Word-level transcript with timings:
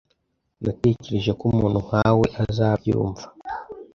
Natekereje 0.63 1.31
ko 1.37 1.43
umuntu 1.51 1.77
nkawe 1.85 2.25
azabyumva. 2.43 3.25